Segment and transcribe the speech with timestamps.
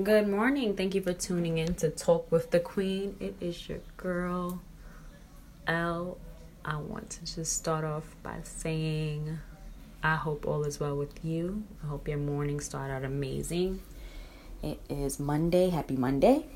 [0.00, 0.76] Good morning.
[0.76, 3.16] Thank you for tuning in to Talk with the Queen.
[3.18, 4.60] It is your girl,
[5.66, 6.18] L.
[6.64, 9.40] I want to just start off by saying
[10.00, 11.64] I hope all is well with you.
[11.82, 13.82] I hope your morning started out amazing.
[14.62, 15.70] It is Monday.
[15.70, 16.46] Happy Monday.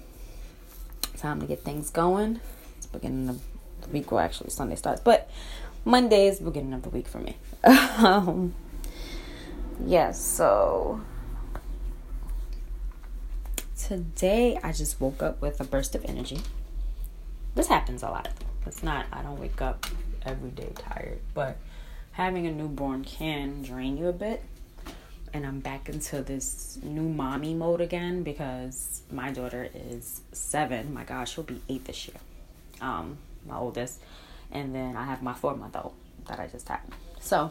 [1.17, 2.39] Time to get things going.
[2.77, 3.43] It's beginning of
[3.81, 4.13] the week.
[4.13, 5.29] Well, actually, Sunday starts, but
[5.85, 7.37] Monday is beginning of the week for me.
[7.65, 8.55] um,
[9.81, 11.01] yes, yeah, so
[13.87, 16.41] today I just woke up with a burst of energy.
[17.55, 18.29] This happens a lot.
[18.65, 19.87] It's not, I don't wake up
[20.25, 21.57] every day tired, but
[22.13, 24.43] having a newborn can drain you a bit.
[25.35, 30.95] And I'm back into this new mommy mode again because my daughter is seven.
[30.95, 32.19] My gosh, she'll be eight this year.
[32.81, 33.99] Um, my oldest.
[34.53, 35.95] And then I have my four month old
[36.29, 36.81] that I just had.
[37.21, 37.51] So,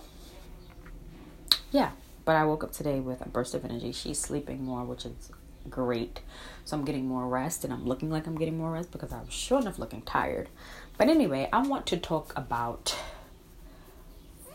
[1.71, 1.91] yeah.
[2.23, 3.91] But I woke up today with a burst of energy.
[3.91, 5.31] She's sleeping more, which is
[5.69, 6.21] great.
[6.65, 9.21] So I'm getting more rest and I'm looking like I'm getting more rest because I
[9.21, 10.49] was sure enough looking tired.
[10.97, 12.95] But anyway, I want to talk about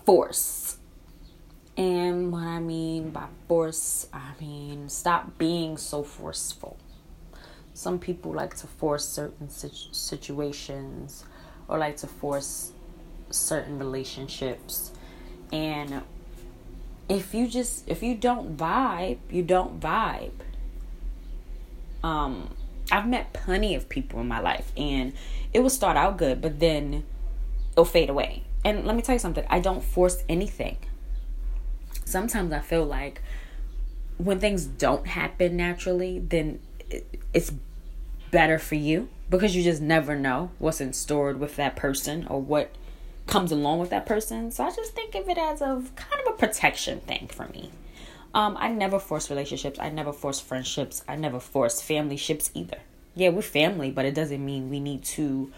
[0.05, 0.79] force.
[1.77, 6.79] And what I mean by force, I mean stop being so forceful.
[7.75, 11.25] Some people like to force certain situations
[11.69, 12.73] or like to force
[13.29, 14.93] certain relationships.
[15.53, 16.03] And
[17.09, 20.33] if you just if you don't vibe, you don't vibe
[22.03, 22.51] um
[22.91, 25.13] I've met plenty of people in my life and
[25.53, 27.05] it will start out good, but then
[27.73, 28.45] it'll fade away.
[28.65, 30.77] And let me tell you something, I don't force anything.
[32.05, 33.23] Sometimes I feel like
[34.19, 36.61] when things don't happen naturally, then
[37.33, 37.53] it's
[38.31, 42.41] better for you because you just never know what's in store with that person or
[42.41, 42.73] what
[43.27, 44.51] comes along with that person.
[44.51, 47.71] So I just think of it as a kind of a protection thing for me.
[48.35, 49.79] Um, I never force relationships.
[49.79, 51.03] I never force friendships.
[51.09, 52.79] I never force family ships either.
[53.15, 55.51] Yeah, we're family, but it doesn't mean we need to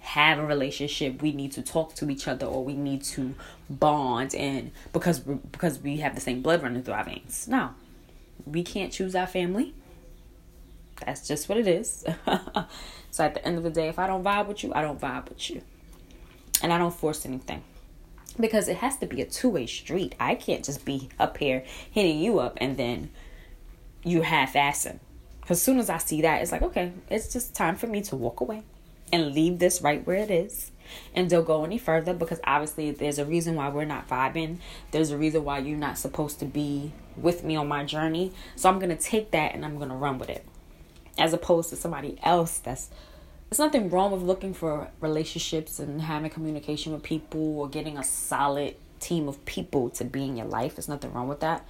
[0.00, 1.22] have a relationship.
[1.22, 3.34] We need to talk to each other, or we need to
[3.68, 7.48] bond, and because because we have the same blood running through our veins.
[7.48, 7.70] No,
[8.46, 9.74] we can't choose our family.
[11.04, 12.04] That's just what it is.
[13.10, 15.00] so at the end of the day, if I don't vibe with you, I don't
[15.00, 15.62] vibe with you,
[16.62, 17.64] and I don't force anything
[18.38, 20.14] because it has to be a two-way street.
[20.20, 23.10] I can't just be up here hitting you up and then
[24.02, 25.00] you half-assing.
[25.48, 28.16] As soon as I see that, it's like, okay, it's just time for me to
[28.16, 28.62] walk away
[29.12, 30.70] and leave this right where it is.
[31.14, 34.58] And don't go any further because obviously there's a reason why we're not vibing.
[34.90, 38.32] There's a reason why you're not supposed to be with me on my journey.
[38.56, 40.44] So I'm going to take that and I'm going to run with it.
[41.18, 42.90] As opposed to somebody else that's
[43.50, 48.04] there's nothing wrong with looking for relationships and having communication with people or getting a
[48.04, 50.76] solid team of people to be in your life.
[50.76, 51.66] There's nothing wrong with that.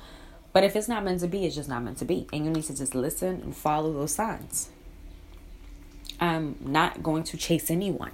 [0.52, 2.26] But if it's not meant to be, it's just not meant to be.
[2.34, 4.68] And you need to just listen and follow those signs.
[6.20, 8.12] I'm not going to chase anyone.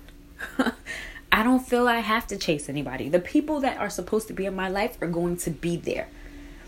[1.33, 3.09] I don't feel I have to chase anybody.
[3.09, 6.07] The people that are supposed to be in my life are going to be there.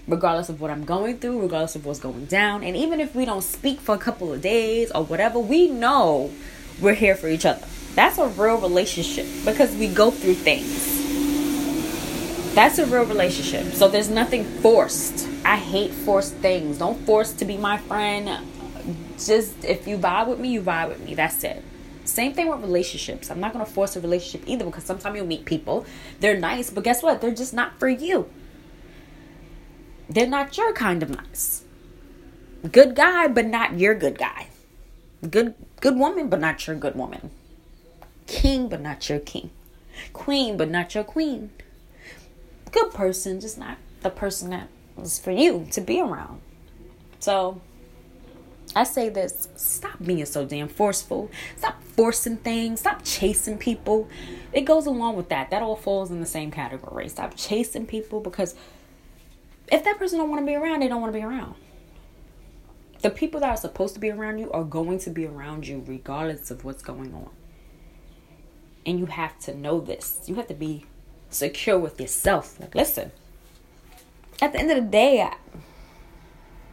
[0.09, 2.65] Regardless of what I'm going through, regardless of what's going down.
[2.65, 6.33] And even if we don't speak for a couple of days or whatever, we know
[6.81, 7.67] we're here for each other.
[7.95, 10.97] That's a real relationship because we go through things.
[12.55, 13.73] That's a real relationship.
[13.75, 15.29] So there's nothing forced.
[15.45, 16.79] I hate forced things.
[16.79, 18.45] Don't force to be my friend.
[19.19, 21.15] Just if you vibe with me, you vibe with me.
[21.15, 21.63] That's it.
[22.05, 23.31] Same thing with relationships.
[23.31, 25.85] I'm not going to force a relationship either because sometimes you'll meet people.
[26.21, 27.21] They're nice, but guess what?
[27.21, 28.31] They're just not for you.
[30.09, 31.65] They're not your kind of nice.
[32.73, 34.49] Good guy, but not your good guy.
[35.29, 37.31] Good good woman, but not your good woman.
[38.27, 39.51] King, but not your king.
[40.13, 41.51] Queen, but not your queen.
[42.71, 46.41] Good person, just not the person that was for you to be around.
[47.21, 47.61] So
[48.77, 51.31] I say this stop being so damn forceful.
[51.57, 52.81] Stop forcing things.
[52.81, 54.09] Stop chasing people.
[54.53, 55.51] It goes along with that.
[55.51, 57.09] That all falls in the same category.
[57.09, 58.55] Stop chasing people because
[59.73, 61.55] if that person don't want to be around, they don't want to be around
[63.01, 65.85] the people that are supposed to be around you are going to be around you
[65.87, 67.31] regardless of what's going on.
[68.85, 70.21] And you have to know this.
[70.27, 70.87] You have to be
[71.31, 72.59] secure with yourself.
[72.59, 73.13] Like, listen,
[74.41, 75.37] at the end of the day, I,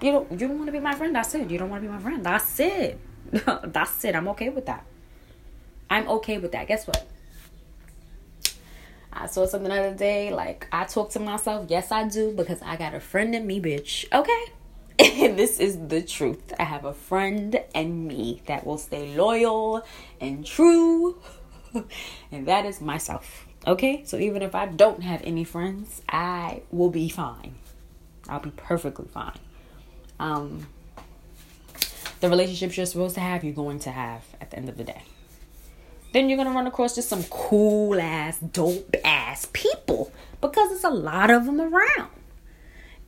[0.02, 1.16] you don't you don't want to be my friend.
[1.16, 1.50] That's it.
[1.50, 2.24] You don't want to be my friend.
[2.24, 3.00] That's it.
[3.64, 4.16] That's it.
[4.16, 4.86] I'm okay with that.
[5.90, 6.68] I'm okay with that.
[6.68, 7.08] Guess what?
[9.12, 10.34] I saw something the other day.
[10.34, 11.68] Like I talk to myself.
[11.70, 14.06] Yes, I do because I got a friend in me, bitch.
[14.14, 14.46] Okay.
[15.36, 16.54] This is the truth.
[16.58, 19.86] I have a friend and me that will stay loyal
[20.22, 21.22] and true.
[22.32, 23.46] and that is myself.
[23.68, 24.04] Okay?
[24.06, 27.56] So even if I don't have any friends, I will be fine.
[28.30, 29.38] I'll be perfectly fine.
[30.20, 30.68] Um
[32.22, 34.86] the relationships you're supposed to have, you're going to have at the end of the
[34.86, 35.04] day.
[36.14, 40.90] Then you're gonna run across just some cool ass, dope ass people because there's a
[40.90, 42.15] lot of them around.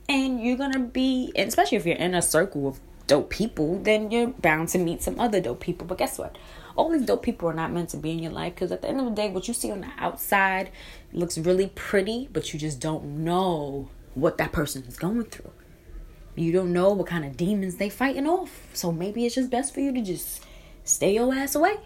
[0.08, 4.28] And you're gonna be, especially if you're in a circle of dope people, then you're
[4.28, 5.86] bound to meet some other dope people.
[5.86, 6.36] But guess what?
[6.76, 8.88] All these dope people are not meant to be in your life because at the
[8.88, 10.70] end of the day, what you see on the outside
[11.12, 15.50] looks really pretty, but you just don't know what that person is going through.
[16.36, 18.68] You don't know what kind of demons they fighting off.
[18.72, 20.44] So maybe it's just best for you to just
[20.84, 21.76] stay your ass away.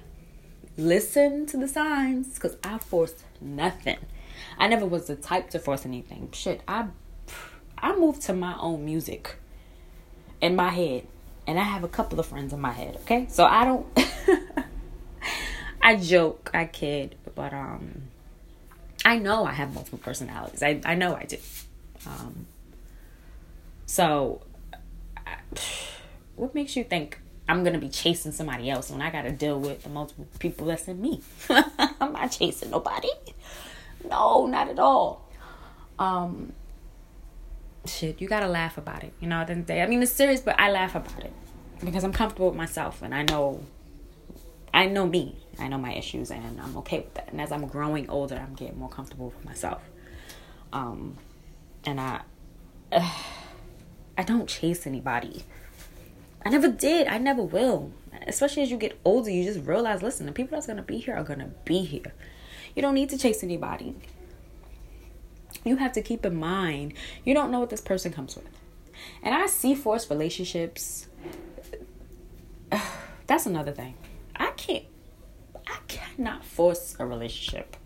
[0.76, 3.98] Listen to the signs because I forced nothing.
[4.58, 6.28] I never was the type to force anything.
[6.32, 6.88] Shit, I
[7.82, 9.36] I moved to my own music
[10.40, 11.06] in my head.
[11.46, 13.26] And I have a couple of friends in my head, okay?
[13.28, 13.86] So I don't
[15.82, 18.02] I joke, I kid, but um
[19.04, 20.62] I know I have multiple personalities.
[20.62, 21.38] I I know I do.
[22.06, 22.46] Um
[23.86, 24.42] so,
[26.36, 27.18] what makes you think
[27.48, 30.86] I'm gonna be chasing somebody else when I gotta deal with the multiple people that's
[30.86, 31.22] in me?
[31.50, 33.10] I'm not chasing nobody.
[34.08, 35.28] No, not at all.
[35.98, 36.52] Um,
[37.86, 39.12] shit, you gotta laugh about it.
[39.20, 40.94] You know, at the end of the day, I mean, it's serious, but I laugh
[40.94, 41.32] about it
[41.84, 43.64] because I'm comfortable with myself and I know,
[44.72, 45.36] I know me.
[45.58, 47.28] I know my issues and I'm okay with that.
[47.30, 49.82] And as I'm growing older, I'm getting more comfortable with myself.
[50.72, 51.18] Um,
[51.84, 52.22] and I.
[54.16, 55.42] I don't chase anybody.
[56.44, 57.06] I never did.
[57.06, 57.92] I never will.
[58.26, 61.14] Especially as you get older, you just realize listen, the people that's to be here
[61.16, 62.12] are to be here.
[62.76, 63.96] You don't need to chase anybody.
[65.64, 66.94] You have to keep in mind,
[67.24, 68.48] you don't know what this person comes with.
[69.22, 71.08] And I see forced relationships.
[73.26, 73.94] That's another thing.
[74.36, 74.84] I can't,
[75.66, 77.76] I cannot force a relationship.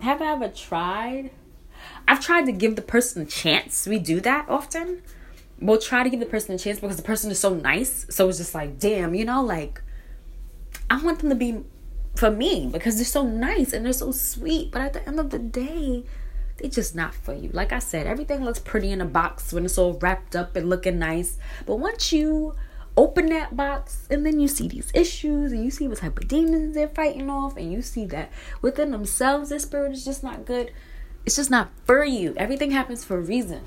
[0.00, 1.30] Have I ever tried?
[2.06, 3.86] I've tried to give the person a chance.
[3.86, 5.02] We do that often.
[5.60, 8.06] We'll try to give the person a chance because the person is so nice.
[8.10, 9.82] So it's just like, damn, you know, like
[10.88, 11.64] I want them to be
[12.14, 14.70] for me because they're so nice and they're so sweet.
[14.70, 16.04] But at the end of the day,
[16.58, 17.50] they're just not for you.
[17.52, 20.68] Like I said, everything looks pretty in a box when it's all wrapped up and
[20.68, 21.38] looking nice.
[21.66, 22.54] But once you
[22.96, 26.26] open that box and then you see these issues and you see what type of
[26.26, 30.44] demons they're fighting off and you see that within themselves their spirit is just not
[30.44, 30.72] good
[31.28, 32.32] it's just not for you.
[32.38, 33.60] Everything happens for a reason.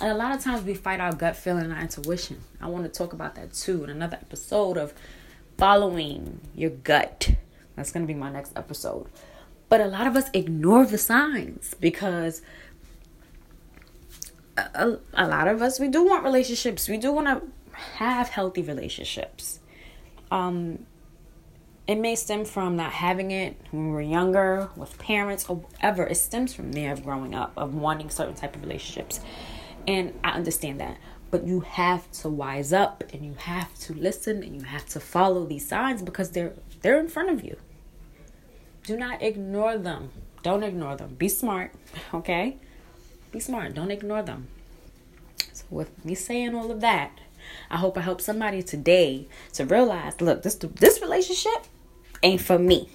[0.00, 2.42] And a lot of times we fight our gut feeling and our intuition.
[2.60, 4.94] I want to talk about that too in another episode of
[5.56, 7.30] following your gut.
[7.74, 9.08] That's going to be my next episode.
[9.68, 12.42] But a lot of us ignore the signs because
[14.56, 16.88] a, a, lot of us we do want relationships.
[16.88, 17.42] We do want to
[17.96, 19.60] have healthy relationships.
[20.30, 20.86] Um
[21.86, 26.06] it may stem from not having it when we were younger with parents or whatever.
[26.06, 29.20] It stems from there of growing up, of wanting certain type of relationships.
[29.86, 30.98] And I understand that.
[31.30, 35.00] But you have to wise up and you have to listen and you have to
[35.00, 37.56] follow these signs because they're they're in front of you.
[38.88, 40.08] Do not ignore them.
[40.42, 41.14] Don't ignore them.
[41.16, 41.72] Be smart,
[42.14, 42.56] okay?
[43.30, 43.74] Be smart.
[43.74, 44.48] Don't ignore them.
[45.52, 47.10] So with me saying all of that,
[47.70, 51.66] I hope I help somebody today to realize, look, this this relationship
[52.22, 52.88] ain't for me.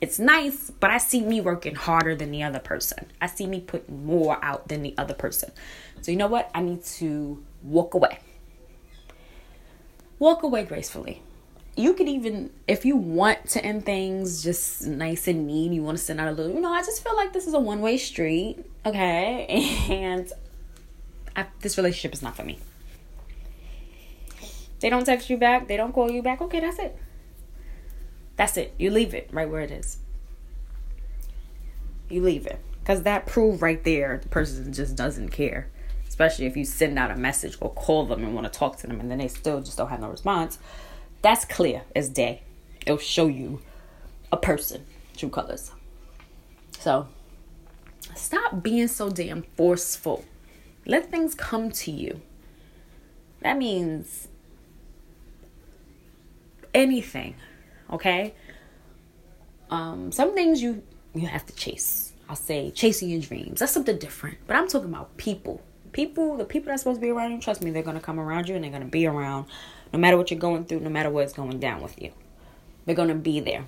[0.00, 3.04] It's nice, but I see me working harder than the other person.
[3.20, 5.50] I see me putting more out than the other person.
[6.00, 6.48] So, you know what?
[6.54, 8.20] I need to walk away.
[10.20, 11.22] Walk away gracefully.
[11.76, 15.98] You could even, if you want to end things just nice and neat, you want
[15.98, 17.80] to send out a little, you know, I just feel like this is a one
[17.80, 19.46] way street, okay?
[19.90, 20.30] And
[21.34, 22.60] I, this relationship is not for me.
[24.80, 26.96] They don't text you back, they don't call you back, okay, that's it.
[28.36, 28.74] That's it.
[28.78, 29.98] You leave it right where it is.
[32.08, 32.58] You leave it.
[32.80, 35.68] Because that prove right there the person just doesn't care.
[36.06, 38.86] Especially if you send out a message or call them and want to talk to
[38.86, 40.58] them and then they still just don't have no response.
[41.24, 42.42] That's clear as day.
[42.84, 43.62] It'll show you
[44.30, 44.84] a person,
[45.16, 45.70] true colors.
[46.78, 47.08] So
[48.14, 50.26] stop being so damn forceful.
[50.84, 52.20] Let things come to you.
[53.40, 54.28] That means
[56.74, 57.36] anything
[57.88, 58.34] okay
[59.70, 60.82] um some things you
[61.14, 64.88] you have to chase i'll say chasing your dreams that's something different but i'm talking
[64.88, 65.62] about people
[65.94, 68.20] people the people that's supposed to be around you trust me they're going to come
[68.20, 69.46] around you and they're going to be around
[69.92, 72.12] no matter what you're going through no matter what's going down with you.
[72.84, 73.64] They're going to be there.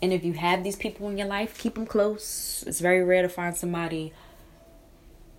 [0.00, 2.64] And if you have these people in your life keep them close.
[2.66, 4.12] It's very rare to find somebody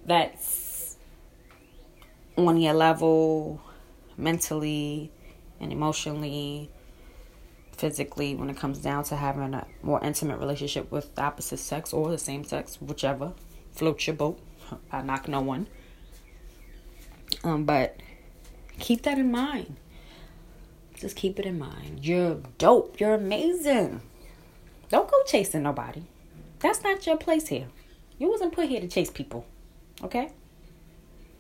[0.05, 0.97] that's
[2.37, 3.61] on your level
[4.17, 5.11] mentally
[5.59, 6.69] and emotionally
[7.71, 11.93] physically when it comes down to having a more intimate relationship with the opposite sex
[11.93, 13.31] or the same sex, whichever
[13.71, 14.37] floats your boat.
[14.91, 15.67] I knock no one.
[17.43, 17.99] Um, but
[18.79, 19.75] Keep that in mind.
[20.95, 22.05] Just keep it in mind.
[22.05, 22.99] You're dope.
[22.99, 24.01] You're amazing.
[24.89, 26.03] Don't go chasing nobody.
[26.59, 27.67] That's not your place here.
[28.17, 29.45] You wasn't put here to chase people.
[30.03, 30.31] Okay?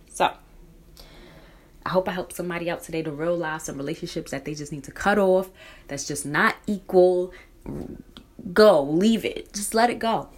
[0.09, 0.31] So,
[1.85, 4.83] I hope I helped somebody out today to realize some relationships that they just need
[4.85, 5.49] to cut off.
[5.87, 7.33] That's just not equal.
[8.53, 9.53] Go, leave it.
[9.53, 10.29] Just let it go.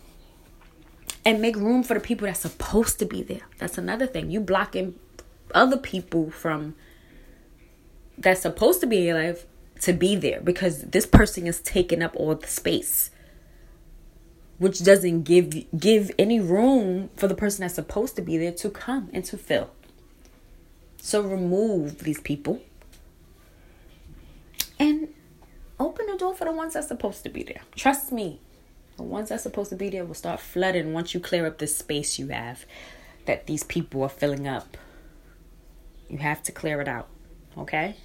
[1.23, 3.41] And make room for the people that's supposed to be there.
[3.59, 4.31] That's another thing.
[4.31, 4.95] You blocking
[5.53, 6.75] other people from
[8.17, 9.45] that's supposed to be in your life
[9.81, 13.09] to be there because this person is taking up all the space
[14.57, 18.69] which doesn't give give any room for the person that's supposed to be there to
[18.69, 19.71] come and to fill
[20.97, 22.61] so remove these people
[24.77, 25.07] and
[25.79, 28.39] open the door for the ones that's supposed to be there trust me
[29.01, 31.67] the ones that's supposed to be there will start flooding once you clear up the
[31.67, 32.65] space you have
[33.25, 34.77] that these people are filling up
[36.09, 37.07] you have to clear it out
[37.57, 37.95] okay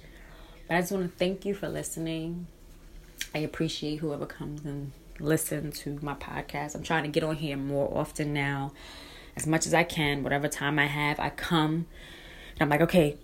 [0.67, 2.47] but I just want to thank you for listening.
[3.33, 6.75] I appreciate whoever comes and listen to my podcast.
[6.75, 8.73] I'm trying to get on here more often now,
[9.35, 10.23] as much as I can.
[10.23, 11.87] Whatever time I have, I come
[12.51, 13.17] and I'm like, okay,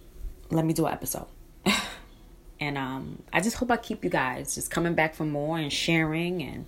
[0.51, 1.27] let me do an episode.
[2.59, 5.71] and um, I just hope I keep you guys just coming back for more and
[5.71, 6.41] sharing.
[6.41, 6.65] And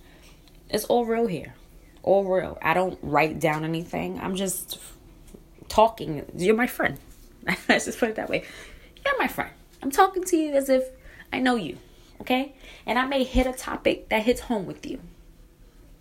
[0.70, 1.54] it's all real here,
[2.02, 2.58] all real.
[2.62, 4.18] I don't write down anything.
[4.20, 4.78] I'm just
[5.68, 6.24] talking.
[6.36, 6.98] You're my friend.
[7.68, 8.44] Let's just put it that way.
[9.04, 9.50] You're my friend.
[9.82, 10.84] I'm talking to you as if
[11.32, 11.78] I know you,
[12.20, 12.54] okay?
[12.86, 15.00] And I may hit a topic that hits home with you.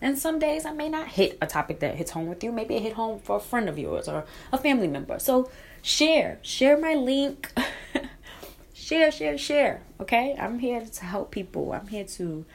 [0.01, 2.51] And some days I may not hit a topic that hits home with you.
[2.51, 5.19] Maybe it hit home for a friend of yours or a family member.
[5.19, 5.49] So
[5.81, 7.51] share, share my link.
[8.73, 9.81] share, share, share.
[9.99, 10.35] Okay?
[10.39, 11.73] I'm here to help people.
[11.73, 12.45] I'm here to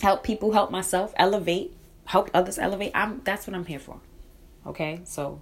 [0.00, 1.74] help people, help myself, elevate,
[2.06, 2.92] help others elevate.
[2.94, 4.00] I'm that's what I'm here for.
[4.66, 5.00] Okay?
[5.04, 5.40] So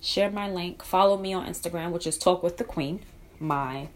[0.00, 0.82] share my link.
[0.82, 3.00] Follow me on Instagram, which is Talk with the Queen
[3.40, 3.88] my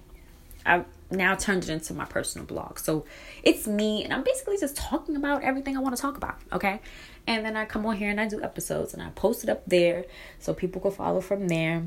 [0.67, 2.79] I've now turned it into my personal blog.
[2.79, 3.07] So
[3.43, 6.81] it's me and I'm basically just talking about everything I want to talk about, okay?
[7.27, 9.63] And then I come on here and I do episodes and I post it up
[9.67, 10.05] there
[10.39, 11.85] so people can follow from there.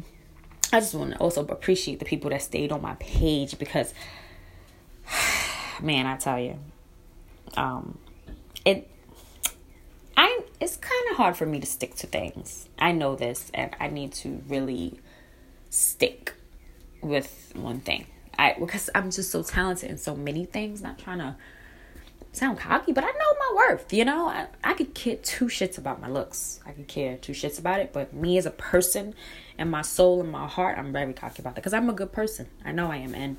[0.73, 3.93] I just want to also appreciate the people that stayed on my page because
[5.81, 6.57] man, I tell you,
[7.55, 7.97] um
[8.65, 8.89] it
[10.17, 12.67] I it's kind of hard for me to stick to things.
[12.77, 14.99] I know this and I need to really
[15.69, 16.33] stick
[17.01, 18.07] with one thing.
[18.37, 20.81] I because I'm just so talented in so many things.
[20.81, 21.35] Not trying to
[22.33, 23.91] sound cocky, but I know my worth.
[23.91, 26.59] You know, I, I could care two shits about my looks.
[26.65, 27.91] I could care two shits about it.
[27.91, 29.13] But me as a person
[29.57, 32.11] and my soul and my heart, I'm very cocky about that because I'm a good
[32.11, 32.47] person.
[32.63, 33.37] I know I am, and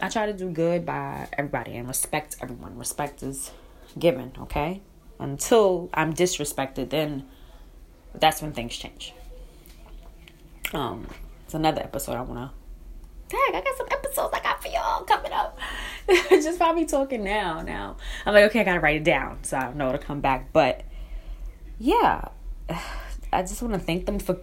[0.00, 2.78] I try to do good by everybody and respect everyone.
[2.78, 3.50] Respect is
[3.98, 4.32] given.
[4.42, 4.82] Okay,
[5.18, 7.26] until I'm disrespected, then
[8.14, 9.14] that's when things change.
[10.72, 11.06] Um,
[11.44, 12.52] it's another episode I wanna
[13.28, 15.58] dang, I got some episodes I got for y'all coming up.
[16.30, 17.62] just probably talking now.
[17.62, 20.52] Now I'm like, okay, I gotta write it down so I know to come back.
[20.52, 20.82] But
[21.78, 22.28] yeah,
[23.32, 24.38] I just want to thank them for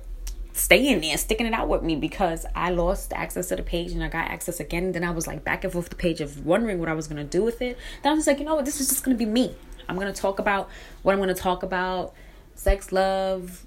[0.55, 4.01] staying there, sticking it out with me because I lost access to the page and
[4.01, 4.93] I got access again.
[4.93, 7.25] Then I was like back and forth the page of wondering what I was gonna
[7.25, 7.77] do with it.
[8.01, 9.53] Then I was like, you know what, this is just gonna be me.
[9.87, 10.69] I'm gonna talk about
[11.03, 12.13] what I'm gonna talk about:
[12.55, 13.65] sex, love,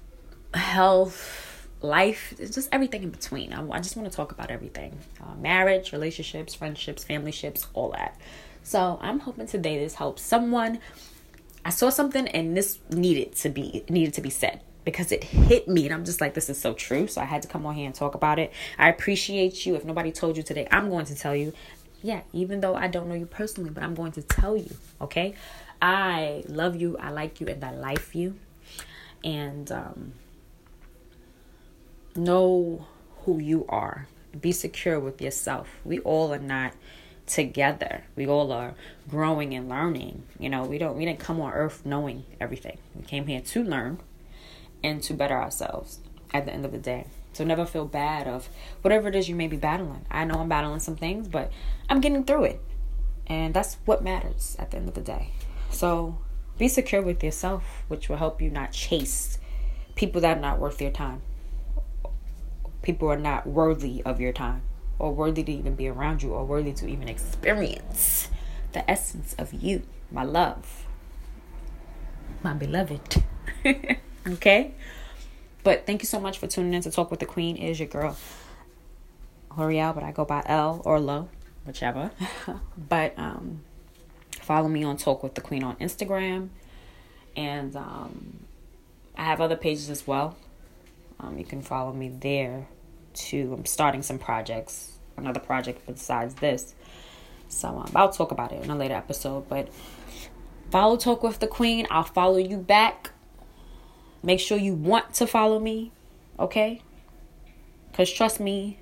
[0.53, 3.53] health life, just everything in between.
[3.53, 7.91] I, I just want to talk about everything uh, marriage, relationships, friendships, family ships, all
[7.91, 8.19] that.
[8.63, 10.79] So I'm hoping today this helps someone.
[11.63, 15.67] I saw something and this needed to be needed to be said because it hit
[15.67, 17.07] me and I'm just like this is so true.
[17.07, 18.51] So I had to come on here and talk about it.
[18.77, 19.75] I appreciate you.
[19.75, 21.53] If nobody told you today, I'm going to tell you.
[22.01, 25.35] Yeah, even though I don't know you personally, but I'm going to tell you, okay?
[25.81, 28.35] I love you, I like you, and I life you.
[29.23, 30.13] And um
[32.15, 32.87] know
[33.25, 34.07] who you are.
[34.39, 35.67] Be secure with yourself.
[35.83, 36.73] We all are not
[37.27, 38.05] together.
[38.15, 38.73] We all are
[39.07, 40.23] growing and learning.
[40.39, 42.77] You know, we don't we didn't come on earth knowing everything.
[42.95, 43.99] We came here to learn
[44.83, 45.99] and to better ourselves
[46.33, 47.07] at the end of the day.
[47.33, 48.49] So never feel bad of
[48.81, 50.05] whatever it is you may be battling.
[50.09, 51.51] I know I'm battling some things, but
[51.89, 52.61] I'm getting through it.
[53.27, 55.31] And that's what matters at the end of the day.
[55.69, 56.17] So
[56.57, 59.37] be secure with yourself, which will help you not chase
[59.95, 61.21] people that are not worth your time
[62.81, 64.61] people are not worthy of your time
[64.97, 68.29] or worthy to even be around you or worthy to even experience
[68.73, 70.85] the essence of you, my love,
[72.43, 73.23] my beloved.
[74.33, 74.73] okay?
[75.63, 77.57] But thank you so much for tuning in to Talk with the Queen.
[77.57, 78.17] It is your girl,
[79.57, 81.29] L'Oreal, but I go by L or Lo,
[81.65, 82.11] whichever.
[82.77, 83.61] but um,
[84.41, 86.49] follow me on Talk with the Queen on Instagram.
[87.35, 88.45] And um,
[89.17, 90.37] I have other pages as well.
[91.19, 92.67] Um, you can follow me there
[93.13, 93.53] too.
[93.53, 96.73] I'm starting some projects another project besides this.
[97.47, 99.47] So um, I'll talk about it in a later episode.
[99.47, 99.69] But
[100.71, 101.85] follow Talk with the Queen.
[101.91, 103.11] I'll follow you back.
[104.21, 105.91] Make sure you want to follow me,
[106.39, 106.81] okay?
[107.91, 108.77] Because trust me,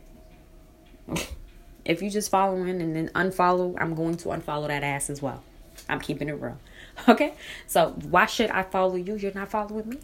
[1.86, 5.44] if you just following and then unfollow, I'm going to unfollow that ass as well.
[5.88, 6.58] I'm keeping it real.
[7.08, 7.36] Okay?
[7.67, 9.15] So why should I follow you?
[9.15, 10.00] You're not following me?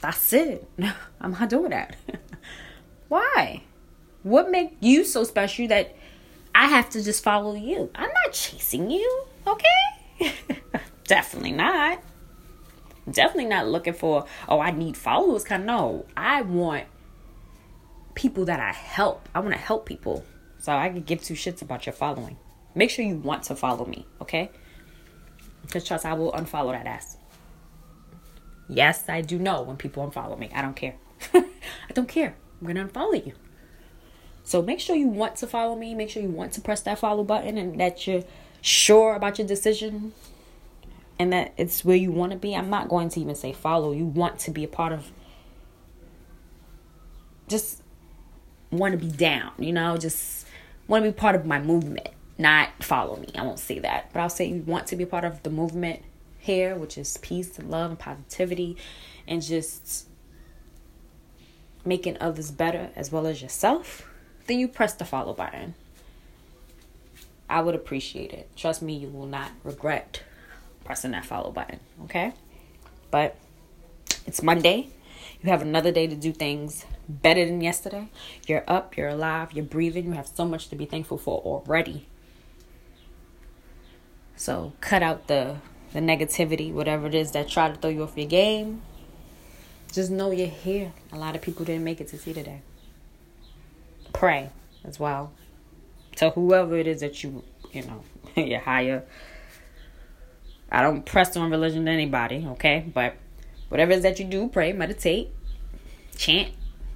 [0.00, 0.68] That's it.
[1.20, 1.96] I'm not doing that.
[3.08, 3.62] why?
[4.22, 5.96] What make you so special that
[6.54, 7.90] I have to just follow you?
[7.96, 10.32] I'm not chasing you, okay?
[11.04, 12.00] Definitely not.
[13.10, 15.44] Definitely not looking for, oh, I need followers.
[15.44, 16.06] Kind of, no.
[16.16, 16.84] I want
[18.14, 19.28] people that I help.
[19.34, 20.24] I want to help people.
[20.58, 22.36] So I can give two shits about your following.
[22.74, 24.50] Make sure you want to follow me, okay?
[25.62, 27.16] Because trust, I will unfollow that ass.
[28.68, 30.50] Yes, I do know when people unfollow me.
[30.52, 30.96] I don't care.
[31.34, 32.36] I don't care.
[32.60, 33.34] I'm going to unfollow you.
[34.42, 35.94] So make sure you want to follow me.
[35.94, 38.24] Make sure you want to press that follow button and that you're
[38.60, 40.12] sure about your decision
[41.18, 42.54] and that it's where you want to be.
[42.54, 43.92] I'm not going to even say follow.
[43.92, 45.10] You want to be a part of
[47.48, 47.82] just
[48.70, 50.46] want to be down, you know, just
[50.88, 52.08] want to be part of my movement,
[52.38, 53.28] not follow me.
[53.36, 56.02] I won't say that, but I'll say you want to be part of the movement
[56.38, 58.76] here, which is peace and love and positivity
[59.26, 60.08] and just
[61.84, 64.08] making others better as well as yourself,
[64.46, 65.74] then you press the follow button.
[67.48, 68.48] I would appreciate it.
[68.56, 70.22] Trust me, you will not regret
[70.86, 72.32] pressing that follow button, okay?
[73.10, 73.36] But
[74.24, 74.88] it's Monday.
[75.42, 78.08] You have another day to do things better than yesterday.
[78.46, 80.06] You're up, you're alive, you're breathing.
[80.06, 82.06] You have so much to be thankful for already.
[84.36, 85.56] So cut out the
[85.92, 88.82] the negativity, whatever it is that try to throw you off your game.
[89.92, 90.92] Just know you're here.
[91.12, 92.60] A lot of people didn't make it to see today.
[94.12, 94.50] Pray
[94.84, 95.32] as well.
[96.16, 98.02] To whoever it is that you, you know,
[98.36, 99.04] you're higher.
[100.70, 102.84] I don't press on religion to anybody, okay?
[102.92, 103.14] But
[103.68, 105.30] whatever it is that you do, pray, meditate,
[106.16, 106.52] chant,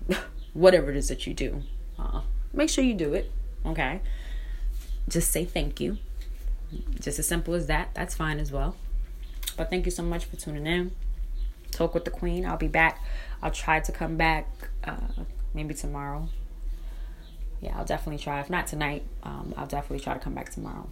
[0.52, 1.62] whatever it is that you do.
[1.98, 3.30] Uh, make sure you do it,
[3.64, 4.00] okay?
[5.09, 5.98] Just say thank you.
[7.00, 7.90] Just as simple as that.
[7.94, 8.76] That's fine as well.
[9.56, 10.92] But thank you so much for tuning in.
[11.70, 12.46] Talk with the Queen.
[12.46, 13.02] I'll be back.
[13.42, 14.48] I'll try to come back
[14.85, 14.96] uh,
[15.54, 16.28] maybe tomorrow.
[17.61, 18.40] Yeah, I'll definitely try.
[18.40, 20.88] If not tonight, um, I'll definitely try to come back tomorrow.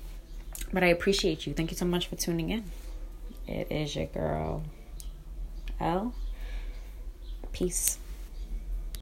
[0.72, 1.54] But I appreciate you.
[1.54, 2.64] Thank you so much for tuning in.
[3.46, 4.62] It is your girl,
[5.80, 6.14] L.
[7.52, 7.98] Peace.